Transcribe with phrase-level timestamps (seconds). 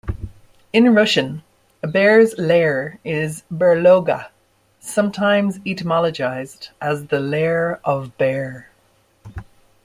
[0.73, 1.43] In Russian,
[1.83, 4.29] a bear's lair is "berloga",
[4.79, 8.65] sometimes etymologized as "the lair of "ber".